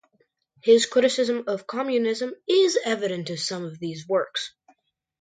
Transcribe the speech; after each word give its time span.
His 0.63 0.87
criticism 0.87 1.43
of 1.45 1.67
communism 1.67 2.33
is 2.47 2.75
evident 2.85 3.29
in 3.29 3.37
some 3.37 3.65
of 3.65 3.77
these 3.77 4.07
works. 4.07 4.55